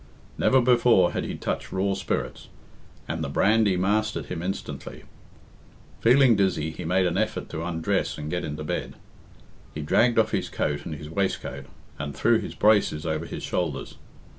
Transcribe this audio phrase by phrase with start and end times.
[0.35, 2.47] Never before had he touched raw spirits,
[3.07, 5.03] and the brandy mastered him instantly.
[5.99, 8.95] Feeling dizzy, he made an effort to undress and get into bed.
[9.75, 11.67] He dragged off his coat and his waistcoat,
[11.99, 13.97] and threw his braces over his shoulders.